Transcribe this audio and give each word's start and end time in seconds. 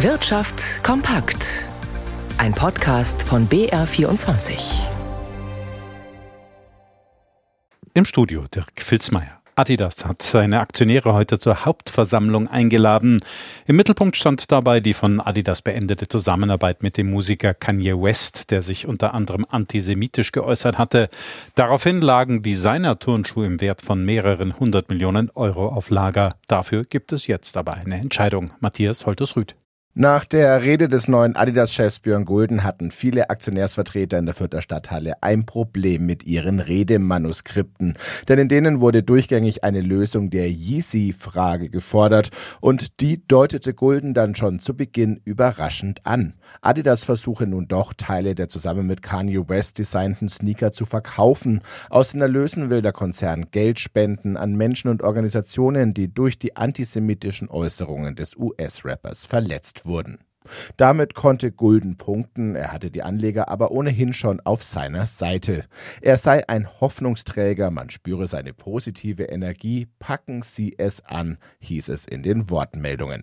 Wirtschaft 0.00 0.84
kompakt. 0.84 1.64
Ein 2.36 2.52
Podcast 2.52 3.22
von 3.22 3.48
BR24. 3.48 4.58
Im 7.94 8.04
Studio 8.04 8.44
Dirk 8.54 8.72
Filzmeier. 8.76 9.40
Adidas 9.54 10.04
hat 10.04 10.20
seine 10.20 10.60
Aktionäre 10.60 11.14
heute 11.14 11.38
zur 11.38 11.64
Hauptversammlung 11.64 12.46
eingeladen. 12.46 13.20
Im 13.66 13.76
Mittelpunkt 13.76 14.18
stand 14.18 14.52
dabei 14.52 14.80
die 14.80 14.92
von 14.92 15.18
Adidas 15.18 15.62
beendete 15.62 16.08
Zusammenarbeit 16.08 16.82
mit 16.82 16.98
dem 16.98 17.10
Musiker 17.10 17.54
Kanye 17.54 17.94
West, 17.94 18.50
der 18.50 18.60
sich 18.60 18.86
unter 18.86 19.14
anderem 19.14 19.46
antisemitisch 19.48 20.30
geäußert 20.30 20.76
hatte. 20.76 21.08
Daraufhin 21.54 22.02
lagen 22.02 22.42
Designer-Turnschuhe 22.42 23.46
im 23.46 23.62
Wert 23.62 23.80
von 23.80 24.04
mehreren 24.04 24.60
hundert 24.60 24.90
Millionen 24.90 25.30
Euro 25.34 25.68
auf 25.68 25.88
Lager. 25.88 26.34
Dafür 26.48 26.84
gibt 26.84 27.14
es 27.14 27.28
jetzt 27.28 27.56
aber 27.56 27.72
eine 27.72 27.94
Entscheidung. 27.94 28.50
Matthias 28.60 29.06
Holtes-Rüth. 29.06 29.56
Nach 29.98 30.26
der 30.26 30.60
Rede 30.60 30.88
des 30.88 31.08
neuen 31.08 31.36
Adidas-Chefs 31.36 32.00
Björn 32.00 32.26
Gulden 32.26 32.64
hatten 32.64 32.90
viele 32.90 33.30
Aktionärsvertreter 33.30 34.18
in 34.18 34.26
der 34.26 34.34
Fürther 34.34 34.60
Stadthalle 34.60 35.22
ein 35.22 35.46
Problem 35.46 36.04
mit 36.04 36.26
ihren 36.26 36.60
Redemanuskripten. 36.60 37.96
Denn 38.28 38.38
in 38.38 38.48
denen 38.50 38.80
wurde 38.82 39.02
durchgängig 39.02 39.64
eine 39.64 39.80
Lösung 39.80 40.28
der 40.28 40.50
Yeezy-Frage 40.50 41.70
gefordert 41.70 42.28
und 42.60 43.00
die 43.00 43.26
deutete 43.26 43.72
Gulden 43.72 44.12
dann 44.12 44.34
schon 44.34 44.58
zu 44.58 44.76
Beginn 44.76 45.18
überraschend 45.24 46.04
an. 46.04 46.34
Adidas 46.60 47.06
versuche 47.06 47.46
nun 47.46 47.66
doch, 47.66 47.94
Teile 47.94 48.34
der 48.34 48.50
zusammen 48.50 48.86
mit 48.86 49.00
Kanye 49.00 49.48
West 49.48 49.78
designten 49.78 50.28
Sneaker 50.28 50.72
zu 50.72 50.84
verkaufen. 50.84 51.62
Aus 51.88 52.12
den 52.12 52.20
Erlösen 52.20 52.68
will 52.68 52.82
der 52.82 52.92
Konzern 52.92 53.46
Geld 53.50 53.80
spenden 53.80 54.36
an 54.36 54.56
Menschen 54.56 54.90
und 54.90 55.00
Organisationen, 55.02 55.94
die 55.94 56.12
durch 56.12 56.38
die 56.38 56.54
antisemitischen 56.54 57.48
Äußerungen 57.48 58.14
des 58.14 58.36
US-Rappers 58.36 59.24
verletzt 59.24 59.85
wurden. 59.86 60.18
Damit 60.76 61.14
konnte 61.14 61.52
Gulden 61.52 61.96
punkten, 61.96 62.54
er 62.54 62.72
hatte 62.72 62.90
die 62.90 63.02
Anleger 63.02 63.48
aber 63.48 63.70
ohnehin 63.70 64.12
schon 64.12 64.40
auf 64.40 64.62
seiner 64.62 65.06
Seite. 65.06 65.64
Er 66.00 66.16
sei 66.16 66.48
ein 66.48 66.68
Hoffnungsträger, 66.80 67.70
man 67.70 67.90
spüre 67.90 68.26
seine 68.26 68.52
positive 68.52 69.24
Energie, 69.24 69.88
packen 69.98 70.42
Sie 70.42 70.74
es 70.78 71.04
an, 71.04 71.38
hieß 71.60 71.88
es 71.88 72.04
in 72.04 72.22
den 72.22 72.50
Wortmeldungen. 72.50 73.22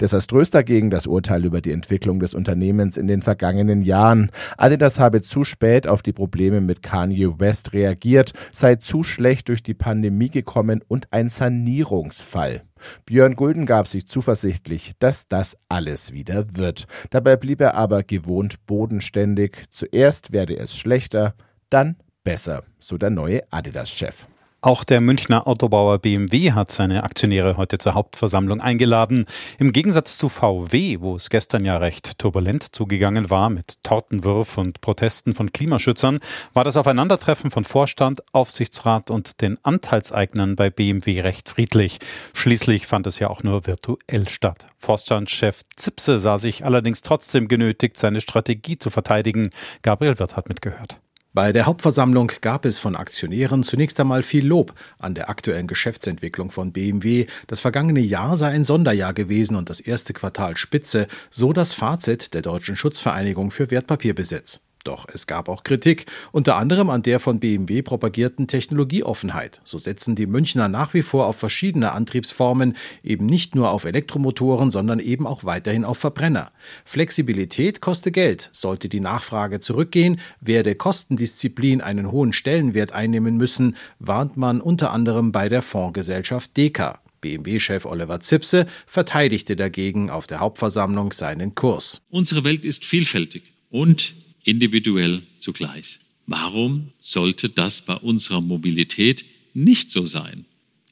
Desaströs 0.00 0.52
dagegen 0.52 0.90
das 0.90 1.06
Urteil 1.08 1.44
über 1.44 1.60
die 1.60 1.72
Entwicklung 1.72 2.20
des 2.20 2.32
Unternehmens 2.32 2.96
in 2.96 3.08
den 3.08 3.22
vergangenen 3.22 3.82
Jahren. 3.82 4.30
Adidas 4.56 5.00
habe 5.00 5.20
zu 5.20 5.42
spät 5.42 5.88
auf 5.88 6.02
die 6.02 6.12
Probleme 6.12 6.60
mit 6.60 6.82
Kanye 6.82 7.38
West 7.38 7.72
reagiert, 7.72 8.32
sei 8.52 8.76
zu 8.76 9.02
schlecht 9.02 9.48
durch 9.48 9.64
die 9.64 9.74
Pandemie 9.74 10.30
gekommen 10.30 10.80
und 10.86 11.12
ein 11.12 11.28
Sanierungsfall. 11.28 12.62
Björn 13.06 13.34
Gulden 13.34 13.66
gab 13.66 13.88
sich 13.88 14.06
zuversichtlich, 14.06 14.92
dass 14.98 15.28
das 15.28 15.56
alles 15.68 16.12
wieder 16.12 16.56
wird. 16.56 16.86
Dabei 17.10 17.36
blieb 17.36 17.60
er 17.60 17.74
aber 17.74 18.02
gewohnt 18.02 18.66
bodenständig. 18.66 19.64
Zuerst 19.70 20.32
werde 20.32 20.56
es 20.56 20.76
schlechter, 20.76 21.34
dann 21.70 21.96
besser, 22.24 22.64
so 22.78 22.98
der 22.98 23.10
neue 23.10 23.42
Adidas-Chef. 23.50 24.26
Auch 24.64 24.82
der 24.82 25.02
Münchner 25.02 25.46
Autobauer 25.46 25.98
BMW 25.98 26.52
hat 26.52 26.72
seine 26.72 27.04
Aktionäre 27.04 27.58
heute 27.58 27.76
zur 27.76 27.92
Hauptversammlung 27.92 28.62
eingeladen. 28.62 29.26
Im 29.58 29.74
Gegensatz 29.74 30.16
zu 30.16 30.30
VW, 30.30 31.00
wo 31.02 31.16
es 31.16 31.28
gestern 31.28 31.66
ja 31.66 31.76
recht 31.76 32.18
turbulent 32.18 32.74
zugegangen 32.74 33.28
war 33.28 33.50
mit 33.50 33.74
Tortenwurf 33.82 34.56
und 34.56 34.80
Protesten 34.80 35.34
von 35.34 35.52
Klimaschützern, 35.52 36.18
war 36.54 36.64
das 36.64 36.78
Aufeinandertreffen 36.78 37.50
von 37.50 37.64
Vorstand, 37.64 38.22
Aufsichtsrat 38.32 39.10
und 39.10 39.42
den 39.42 39.58
Anteilseignern 39.62 40.56
bei 40.56 40.70
BMW 40.70 41.20
recht 41.20 41.50
friedlich. 41.50 41.98
Schließlich 42.32 42.86
fand 42.86 43.06
es 43.06 43.18
ja 43.18 43.28
auch 43.28 43.42
nur 43.42 43.66
virtuell 43.66 44.30
statt. 44.30 44.64
Vorstandschef 44.78 45.60
Zipse 45.76 46.18
sah 46.18 46.38
sich 46.38 46.64
allerdings 46.64 47.02
trotzdem 47.02 47.48
genötigt, 47.48 47.98
seine 47.98 48.22
Strategie 48.22 48.78
zu 48.78 48.88
verteidigen. 48.88 49.50
Gabriel 49.82 50.18
Wirth 50.18 50.38
hat 50.38 50.48
mitgehört. 50.48 51.03
Bei 51.34 51.52
der 51.52 51.66
Hauptversammlung 51.66 52.30
gab 52.42 52.64
es 52.64 52.78
von 52.78 52.94
Aktionären 52.94 53.64
zunächst 53.64 53.98
einmal 53.98 54.22
viel 54.22 54.46
Lob 54.46 54.72
an 55.00 55.16
der 55.16 55.28
aktuellen 55.28 55.66
Geschäftsentwicklung 55.66 56.52
von 56.52 56.70
BMW. 56.70 57.26
Das 57.48 57.58
vergangene 57.58 57.98
Jahr 57.98 58.36
sei 58.36 58.50
ein 58.50 58.64
Sonderjahr 58.64 59.14
gewesen 59.14 59.56
und 59.56 59.68
das 59.68 59.80
erste 59.80 60.12
Quartal 60.12 60.56
spitze, 60.56 61.08
so 61.32 61.52
das 61.52 61.74
Fazit 61.74 62.34
der 62.34 62.42
Deutschen 62.42 62.76
Schutzvereinigung 62.76 63.50
für 63.50 63.72
Wertpapierbesitz. 63.72 64.60
Doch 64.84 65.06
es 65.12 65.26
gab 65.26 65.48
auch 65.48 65.64
Kritik, 65.64 66.04
unter 66.30 66.56
anderem 66.56 66.90
an 66.90 67.02
der 67.02 67.18
von 67.18 67.40
BMW 67.40 67.80
propagierten 67.80 68.46
Technologieoffenheit. 68.46 69.62
So 69.64 69.78
setzen 69.78 70.14
die 70.14 70.26
Münchner 70.26 70.68
nach 70.68 70.92
wie 70.92 71.00
vor 71.00 71.26
auf 71.26 71.36
verschiedene 71.36 71.92
Antriebsformen, 71.92 72.76
eben 73.02 73.24
nicht 73.24 73.54
nur 73.54 73.70
auf 73.70 73.84
Elektromotoren, 73.84 74.70
sondern 74.70 75.00
eben 75.00 75.26
auch 75.26 75.44
weiterhin 75.44 75.86
auf 75.86 75.96
Verbrenner. 75.96 76.52
Flexibilität 76.84 77.80
koste 77.80 78.12
Geld. 78.12 78.50
Sollte 78.52 78.90
die 78.90 79.00
Nachfrage 79.00 79.58
zurückgehen, 79.58 80.20
werde 80.40 80.74
Kostendisziplin 80.74 81.80
einen 81.80 82.12
hohen 82.12 82.34
Stellenwert 82.34 82.92
einnehmen 82.92 83.38
müssen, 83.38 83.76
warnt 83.98 84.36
man 84.36 84.60
unter 84.60 84.92
anderem 84.92 85.32
bei 85.32 85.48
der 85.48 85.62
Fondsgesellschaft 85.62 86.56
Deka. 86.58 87.00
BMW-Chef 87.22 87.86
Oliver 87.86 88.20
Zipse 88.20 88.66
verteidigte 88.86 89.56
dagegen 89.56 90.10
auf 90.10 90.26
der 90.26 90.40
Hauptversammlung 90.40 91.10
seinen 91.12 91.54
Kurs. 91.54 92.02
Unsere 92.10 92.44
Welt 92.44 92.66
ist 92.66 92.84
vielfältig 92.84 93.54
und 93.70 94.14
individuell 94.44 95.22
zugleich. 95.38 95.98
Warum 96.26 96.92
sollte 97.00 97.48
das 97.48 97.80
bei 97.80 97.96
unserer 97.96 98.40
Mobilität 98.40 99.24
nicht 99.52 99.90
so 99.90 100.06
sein? 100.06 100.46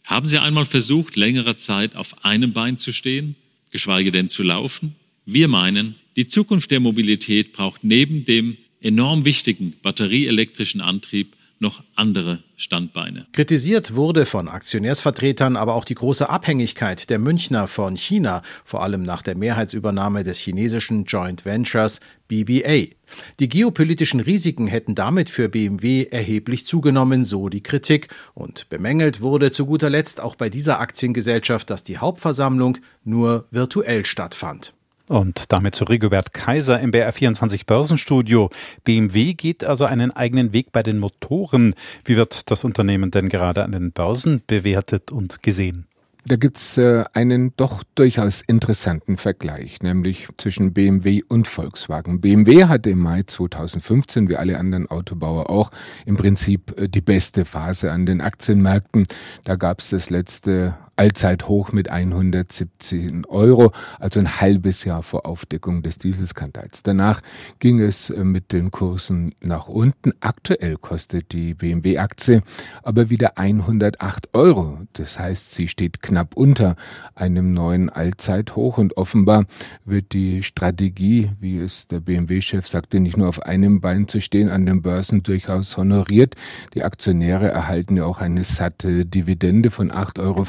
Haben 0.04 0.26
Sie 0.26 0.38
einmal 0.38 0.66
versucht, 0.66 1.16
längere 1.16 1.56
Zeit 1.56 1.96
auf 1.96 2.24
einem 2.24 2.52
Bein 2.52 2.76
zu 2.76 2.92
stehen, 2.92 3.36
geschweige 3.70 4.10
denn 4.10 4.28
zu 4.28 4.42
laufen? 4.42 4.96
Wir 5.24 5.48
meinen, 5.48 5.94
die 6.16 6.26
Zukunft 6.26 6.70
der 6.70 6.80
Mobilität 6.80 7.52
braucht 7.52 7.84
neben 7.84 8.24
dem 8.24 8.56
enorm 8.80 9.24
wichtigen 9.24 9.74
batterieelektrischen 9.82 10.80
Antrieb 10.80 11.36
noch 11.62 11.82
andere 11.96 12.42
Standbeine. 12.56 13.26
Kritisiert 13.32 13.94
wurde 13.94 14.26
von 14.26 14.48
Aktionärsvertretern 14.48 15.56
aber 15.56 15.74
auch 15.74 15.86
die 15.86 15.94
große 15.94 16.28
Abhängigkeit 16.28 17.08
der 17.08 17.18
Münchner 17.18 17.68
von 17.68 17.96
China, 17.96 18.42
vor 18.64 18.82
allem 18.82 19.02
nach 19.02 19.22
der 19.22 19.36
Mehrheitsübernahme 19.36 20.24
des 20.24 20.38
chinesischen 20.38 21.04
Joint 21.04 21.46
Ventures 21.46 22.00
BBA. 22.28 22.94
Die 23.40 23.48
geopolitischen 23.48 24.20
Risiken 24.20 24.66
hätten 24.66 24.94
damit 24.94 25.30
für 25.30 25.48
BMW 25.48 26.04
erheblich 26.04 26.66
zugenommen, 26.66 27.24
so 27.24 27.48
die 27.48 27.62
Kritik. 27.62 28.08
Und 28.34 28.68
bemängelt 28.68 29.20
wurde 29.20 29.52
zu 29.52 29.64
guter 29.64 29.88
Letzt 29.88 30.20
auch 30.20 30.34
bei 30.34 30.50
dieser 30.50 30.80
Aktiengesellschaft, 30.80 31.70
dass 31.70 31.84
die 31.84 31.98
Hauptversammlung 31.98 32.78
nur 33.04 33.46
virtuell 33.50 34.04
stattfand. 34.04 34.74
Und 35.08 35.52
damit 35.52 35.74
zu 35.74 35.84
Rigobert 35.84 36.32
Kaiser 36.32 36.80
im 36.80 36.92
BR24 36.92 37.66
Börsenstudio. 37.66 38.50
BMW 38.84 39.34
geht 39.34 39.64
also 39.64 39.84
einen 39.84 40.12
eigenen 40.12 40.52
Weg 40.52 40.72
bei 40.72 40.82
den 40.82 40.98
Motoren. 40.98 41.74
Wie 42.04 42.16
wird 42.16 42.50
das 42.50 42.64
Unternehmen 42.64 43.10
denn 43.10 43.28
gerade 43.28 43.64
an 43.64 43.72
den 43.72 43.92
Börsen 43.92 44.42
bewertet 44.46 45.10
und 45.10 45.42
gesehen? 45.42 45.86
Da 46.24 46.36
gibt's 46.36 46.78
äh, 46.78 47.04
einen 47.14 47.52
doch 47.56 47.82
durchaus 47.96 48.42
interessanten 48.42 49.16
Vergleich, 49.16 49.82
nämlich 49.82 50.28
zwischen 50.38 50.72
BMW 50.72 51.22
und 51.26 51.48
Volkswagen. 51.48 52.20
BMW 52.20 52.66
hatte 52.66 52.90
im 52.90 53.00
Mai 53.00 53.24
2015, 53.24 54.28
wie 54.28 54.36
alle 54.36 54.56
anderen 54.56 54.88
Autobauer 54.88 55.50
auch, 55.50 55.72
im 56.06 56.16
Prinzip 56.16 56.78
äh, 56.78 56.88
die 56.88 57.00
beste 57.00 57.44
Phase 57.44 57.90
an 57.90 58.06
den 58.06 58.20
Aktienmärkten. 58.20 59.06
Da 59.42 59.56
gab's 59.56 59.90
das 59.90 60.10
letzte 60.10 60.78
Allzeithoch 60.94 61.72
mit 61.72 61.90
117 61.90 63.24
Euro, 63.26 63.72
also 63.98 64.20
ein 64.20 64.40
halbes 64.40 64.84
Jahr 64.84 65.02
vor 65.02 65.26
Aufdeckung 65.26 65.82
des 65.82 65.98
Dieselskandals. 65.98 66.84
Danach 66.84 67.20
ging 67.58 67.80
es 67.80 68.10
äh, 68.10 68.22
mit 68.22 68.52
den 68.52 68.70
Kursen 68.70 69.34
nach 69.40 69.66
unten. 69.66 70.12
Aktuell 70.20 70.76
kostet 70.76 71.32
die 71.32 71.54
BMW-Aktie 71.54 72.42
aber 72.84 73.10
wieder 73.10 73.38
108 73.38 74.34
Euro. 74.34 74.78
Das 74.92 75.18
heißt, 75.18 75.52
sie 75.52 75.66
steht 75.66 76.00
knapp 76.00 76.11
unter 76.34 76.76
einem 77.14 77.52
neuen 77.52 77.90
Allzeithoch 77.90 78.78
und 78.78 78.96
offenbar 78.96 79.44
wird 79.84 80.12
die 80.12 80.42
Strategie, 80.42 81.30
wie 81.40 81.58
es 81.58 81.88
der 81.88 82.00
BMW-Chef 82.00 82.66
sagte, 82.66 83.00
nicht 83.00 83.16
nur 83.16 83.28
auf 83.28 83.42
einem 83.42 83.80
Bein 83.80 84.08
zu 84.08 84.20
stehen, 84.20 84.48
an 84.48 84.66
den 84.66 84.82
Börsen 84.82 85.22
durchaus 85.22 85.76
honoriert. 85.76 86.34
Die 86.74 86.82
Aktionäre 86.82 87.48
erhalten 87.48 87.96
ja 87.96 88.04
auch 88.04 88.20
eine 88.20 88.44
satte 88.44 89.06
Dividende 89.06 89.70
von 89.70 89.90
8,50 89.90 90.20
Euro 90.20 90.44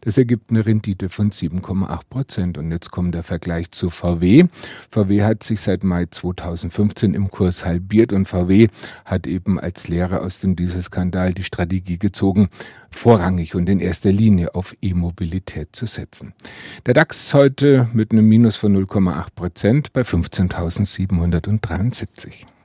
das 0.00 0.18
ergibt 0.18 0.50
eine 0.50 0.64
Rendite 0.64 1.08
von 1.08 1.30
7,8 1.30 2.00
Prozent. 2.08 2.58
Und 2.58 2.70
jetzt 2.70 2.90
kommt 2.90 3.14
der 3.14 3.22
Vergleich 3.22 3.70
zu 3.70 3.90
VW. 3.90 4.44
VW 4.90 5.22
hat 5.22 5.42
sich 5.42 5.60
seit 5.60 5.84
Mai 5.84 6.06
2015 6.06 7.14
im 7.14 7.30
Kurs 7.30 7.64
halbiert 7.64 8.12
und 8.12 8.26
VW 8.26 8.68
hat 9.04 9.26
eben 9.26 9.58
als 9.58 9.88
Lehre 9.88 10.20
aus 10.20 10.40
dem 10.40 10.56
Dieselskandal 10.56 11.34
die 11.34 11.44
Strategie 11.44 11.98
gezogen, 11.98 12.48
vorrangig 12.96 13.54
und 13.54 13.68
in 13.68 13.80
erster 13.80 14.10
Linie 14.10 14.54
auf 14.54 14.74
E-Mobilität 14.80 15.76
zu 15.76 15.84
setzen. 15.86 16.32
Der 16.86 16.94
DAX 16.94 17.34
heute 17.34 17.90
mit 17.92 18.12
einem 18.12 18.26
Minus 18.26 18.56
von 18.56 18.74
0,8 18.76 19.26
Prozent 19.34 19.92
bei 19.92 20.00
15.773. 20.00 22.46